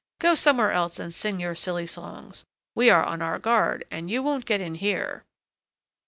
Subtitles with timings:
[0.17, 4.23] Go somewhere else and sing your silly songs; we are on our guard, and you
[4.23, 5.25] won't get in here.